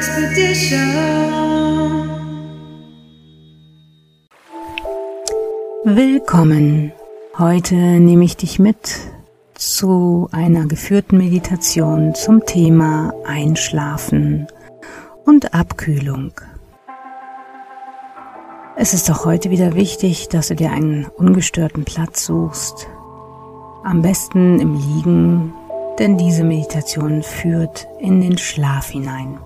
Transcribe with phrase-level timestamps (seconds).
[0.00, 0.78] expedition.
[5.84, 6.92] Willkommen.
[7.36, 8.98] Heute nehme ich dich mit
[9.54, 14.46] zu einer geführten Meditation zum Thema Einschlafen
[15.26, 16.32] und Abkühlung.
[18.76, 22.88] Es ist auch heute wieder wichtig, dass du dir einen ungestörten Platz suchst.
[23.84, 25.52] Am besten im Liegen,
[25.98, 29.38] denn diese Meditation führt in den Schlaf hinein.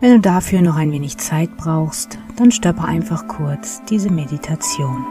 [0.00, 5.04] Wenn du dafür noch ein wenig Zeit brauchst, dann stoppe einfach kurz diese Meditation.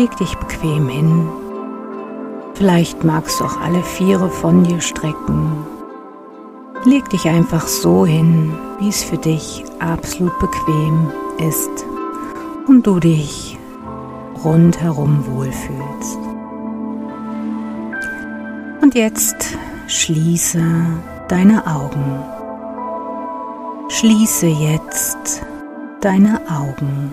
[0.00, 1.28] Leg dich bequem hin.
[2.54, 5.66] Vielleicht magst du auch alle Viere von dir strecken.
[6.84, 11.12] Leg dich einfach so hin, wie es für dich absolut bequem
[11.46, 11.84] ist
[12.66, 13.58] und du dich
[14.42, 16.18] rundherum wohlfühlst.
[18.80, 20.64] Und jetzt schließe
[21.28, 22.22] deine Augen.
[23.90, 25.42] Schließe jetzt
[26.00, 27.12] deine Augen.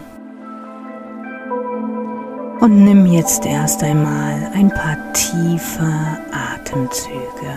[2.59, 5.93] Und nimm jetzt erst einmal ein paar tiefe
[6.31, 7.53] Atemzüge.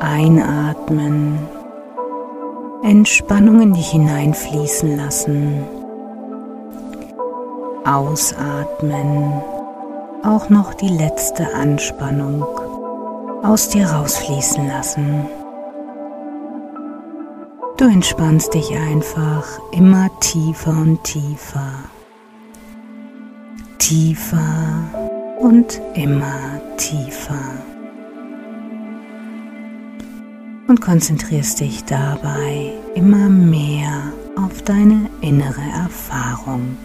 [0.00, 1.38] Einatmen,
[2.82, 5.64] Entspannung in dich hineinfließen lassen.
[7.86, 9.42] Ausatmen,
[10.22, 12.44] auch noch die letzte Anspannung
[13.42, 15.26] aus dir rausfließen lassen.
[17.78, 21.72] Du entspannst dich einfach immer tiefer und tiefer
[23.90, 24.84] tiefer
[25.40, 27.42] und immer tiefer.
[30.68, 36.76] Und konzentrierst dich dabei immer mehr auf deine innere Erfahrung.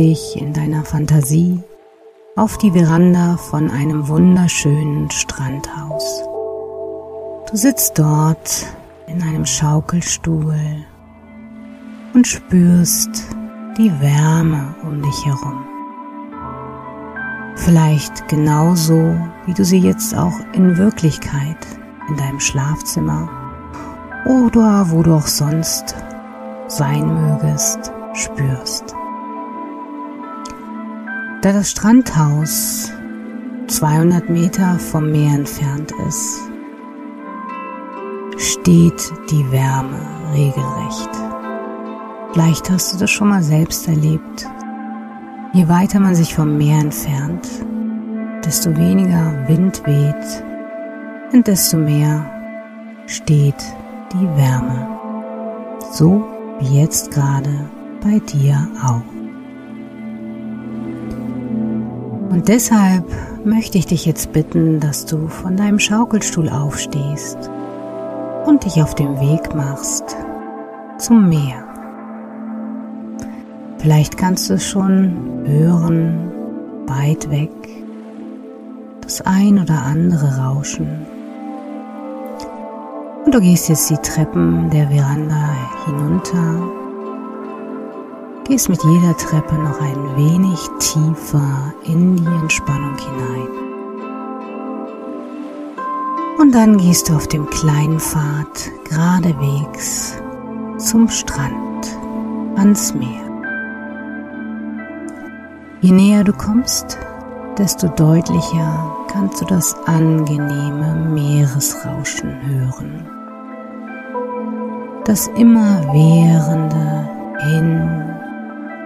[0.00, 1.62] Dich in deiner Fantasie
[2.34, 6.22] auf die Veranda von einem wunderschönen Strandhaus.
[7.50, 8.66] Du sitzt dort
[9.08, 10.56] in einem Schaukelstuhl
[12.14, 13.10] und spürst
[13.76, 15.66] die Wärme um dich herum.
[17.56, 19.14] Vielleicht genauso,
[19.44, 21.58] wie du sie jetzt auch in Wirklichkeit
[22.08, 23.28] in deinem Schlafzimmer
[24.24, 25.94] oder wo du auch sonst
[26.68, 28.94] sein mögest, spürst.
[31.42, 32.92] Da das Strandhaus
[33.66, 36.38] 200 Meter vom Meer entfernt ist,
[38.36, 40.00] steht die Wärme
[40.34, 41.08] regelrecht.
[42.32, 44.46] Vielleicht hast du das schon mal selbst erlebt.
[45.54, 47.48] Je weiter man sich vom Meer entfernt,
[48.44, 50.44] desto weniger Wind weht
[51.32, 52.22] und desto mehr
[53.06, 53.64] steht
[54.12, 54.88] die Wärme.
[55.90, 56.22] So
[56.58, 57.70] wie jetzt gerade
[58.02, 59.09] bei dir auch.
[62.30, 63.04] Und deshalb
[63.44, 67.50] möchte ich dich jetzt bitten, dass du von deinem Schaukelstuhl aufstehst
[68.46, 70.16] und dich auf den Weg machst
[70.98, 71.64] zum Meer.
[73.78, 76.30] Vielleicht kannst du es schon hören,
[76.86, 77.50] weit weg,
[79.00, 80.88] das ein oder andere Rauschen.
[83.24, 85.48] Und du gehst jetzt die Treppen der Veranda
[85.84, 86.79] hinunter,
[88.50, 93.48] gehst mit jeder Treppe noch ein wenig tiefer in die Entspannung hinein.
[96.36, 100.20] Und dann gehst du auf dem kleinen Pfad geradewegs
[100.78, 101.96] zum Strand,
[102.56, 103.22] ans Meer.
[105.80, 106.98] Je näher du kommst,
[107.56, 113.06] desto deutlicher kannst du das angenehme Meeresrauschen hören.
[115.04, 117.08] Das immerwährende
[117.42, 118.19] Hin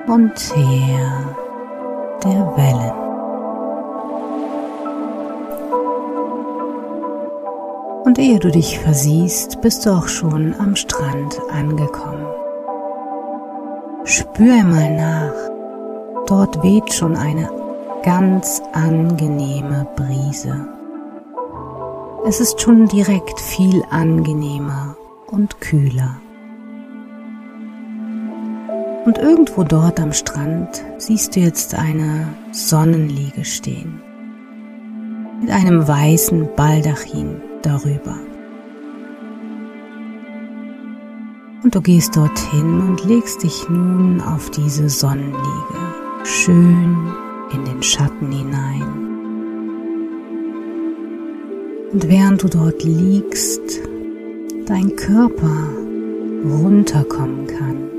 [0.07, 1.37] und Her
[2.23, 3.05] der Wellen.
[8.05, 12.27] Und ehe du dich versiehst, bist du auch schon am Strand angekommen.
[14.05, 15.55] Spür einmal nach,
[16.27, 17.51] Dort weht schon eine
[18.03, 20.67] ganz angenehme Brise.
[22.27, 24.97] Es ist schon direkt viel angenehmer
[25.31, 26.17] und kühler.
[29.05, 34.01] Und irgendwo dort am Strand siehst du jetzt eine Sonnenliege stehen.
[35.43, 38.17] Mit einem weißen Baldachin darüber.
[41.63, 45.79] Und du gehst dorthin und legst dich nun auf diese Sonnenliege
[46.25, 46.97] schön
[47.53, 48.83] in den Schatten hinein.
[51.93, 53.81] Und während du dort liegst,
[54.67, 55.69] dein Körper
[56.45, 57.94] runterkommen kann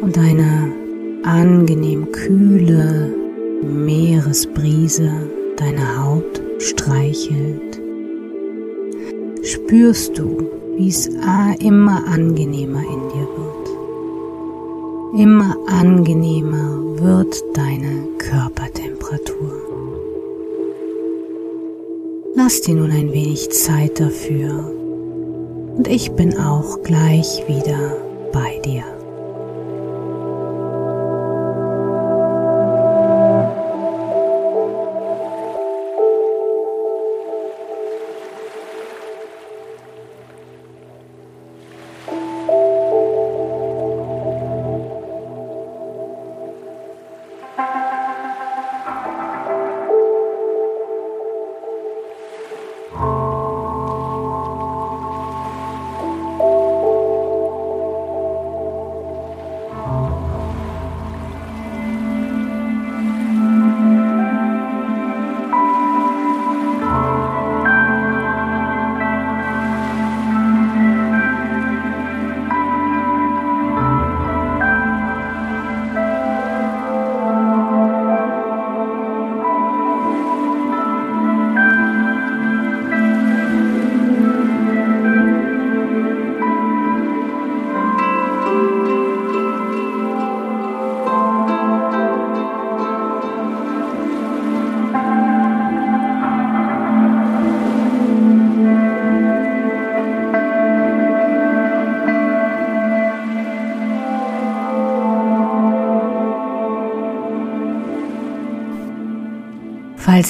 [0.00, 0.72] und eine
[1.24, 3.14] angenehm kühle
[3.62, 5.10] Meeresbrise
[5.56, 7.80] deine Haut streichelt,
[9.42, 11.08] spürst du, wie es
[11.60, 13.66] immer angenehmer in dir wird.
[15.20, 19.52] Immer angenehmer wird deine Körpertemperatur.
[22.34, 24.72] Lass dir nun ein wenig Zeit dafür
[25.76, 27.96] und ich bin auch gleich wieder
[28.32, 28.95] bei dir.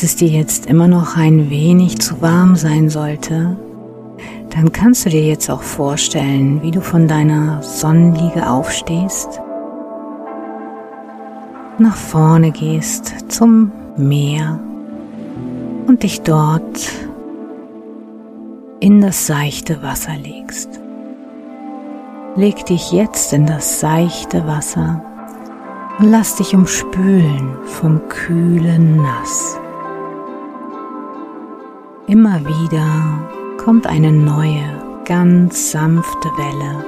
[0.06, 3.56] Es dir jetzt immer noch ein wenig zu warm sein sollte,
[4.50, 9.40] dann kannst du dir jetzt auch vorstellen, wie du von deiner Sonnenliege aufstehst,
[11.78, 14.60] nach vorne gehst zum Meer
[15.88, 16.88] und dich dort
[18.78, 20.68] in das seichte Wasser legst.
[22.36, 25.02] Leg dich jetzt in das seichte Wasser
[25.98, 29.58] und lass dich umspülen vom kühlen Nass.
[32.08, 33.26] Immer wieder
[33.58, 34.62] kommt eine neue,
[35.04, 36.84] ganz sanfte Welle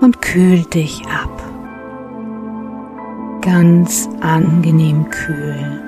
[0.00, 1.30] und kühlt dich ab.
[3.40, 5.80] Ganz angenehm kühl,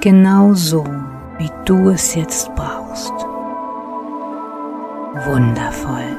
[0.00, 0.86] genau so,
[1.36, 3.12] wie du es jetzt brauchst.
[5.26, 6.16] Wundervoll.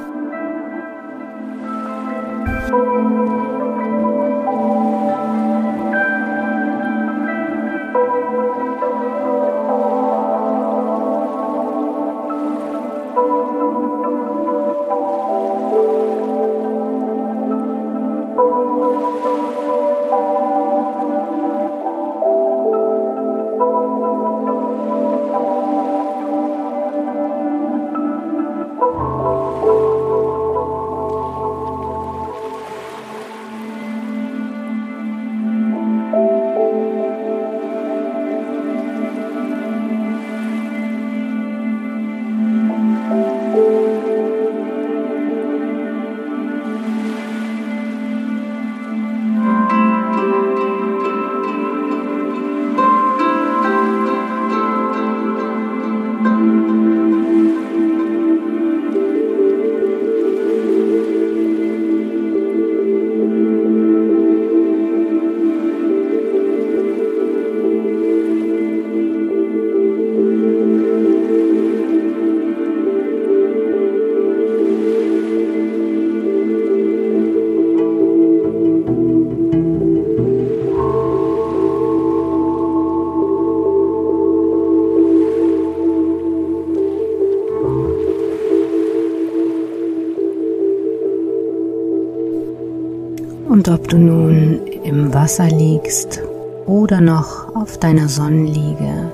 [95.25, 96.21] Wasser liegst
[96.67, 99.11] oder noch auf deiner Sonnenliege,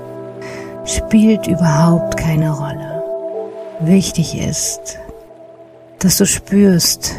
[0.84, 3.02] spielt überhaupt keine Rolle.
[3.80, 4.98] Wichtig ist,
[6.00, 7.16] dass du spürst,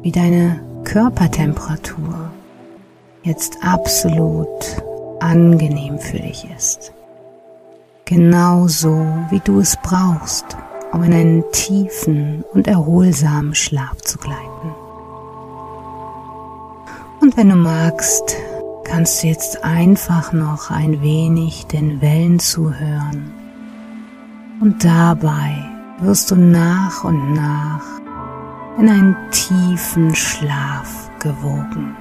[0.00, 2.30] wie deine Körpertemperatur
[3.24, 4.48] jetzt absolut
[5.20, 6.94] angenehm für dich ist.
[8.06, 10.46] Genauso wie du es brauchst,
[10.92, 14.79] um in einen tiefen und erholsamen Schlaf zu gleiten.
[17.20, 18.34] Und wenn du magst,
[18.84, 23.30] kannst du jetzt einfach noch ein wenig den Wellen zuhören.
[24.60, 25.68] Und dabei
[26.00, 27.84] wirst du nach und nach
[28.78, 31.94] in einen tiefen Schlaf gewogen.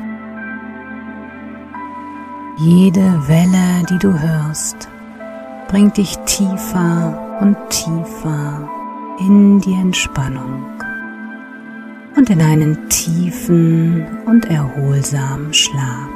[2.58, 4.88] Jede Welle, die du hörst,
[5.68, 8.70] bringt dich tiefer und tiefer
[9.20, 10.79] in die Entspannung
[12.16, 16.10] und in einen tiefen und erholsamen Schlaf.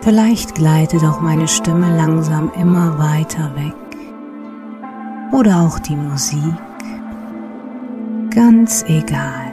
[0.00, 3.74] Vielleicht gleitet auch meine Stimme langsam immer weiter weg
[5.32, 6.54] oder auch die Musik
[8.34, 9.52] ganz egal.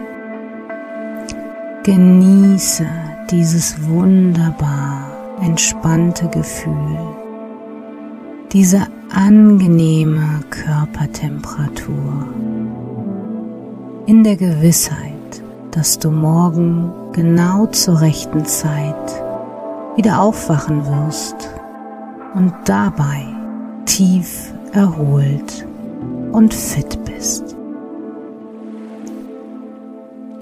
[1.84, 2.86] Genieße
[3.32, 6.98] dieses wunderbar entspannte Gefühl,
[8.52, 12.28] diese angenehme Körpertemperatur,
[14.12, 15.42] in der Gewissheit,
[15.72, 19.24] dass du morgen genau zur rechten Zeit
[19.96, 21.50] wieder aufwachen wirst
[22.36, 23.26] und dabei
[23.86, 25.66] tief erholt
[26.34, 27.56] und fit bist.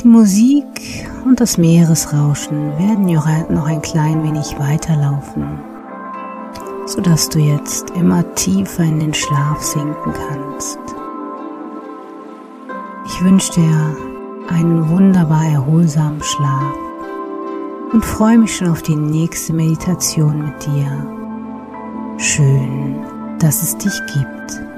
[0.01, 5.59] Die Musik und das Meeresrauschen werden noch ein klein wenig weiterlaufen,
[6.87, 10.98] sodass du jetzt immer tiefer in den Schlaf sinken kannst.
[13.19, 13.97] Ich wünsche dir
[14.47, 16.73] einen wunderbar erholsamen Schlaf
[17.91, 22.15] und freue mich schon auf die nächste Meditation mit dir.
[22.17, 22.95] Schön,
[23.39, 24.68] dass es dich gibt.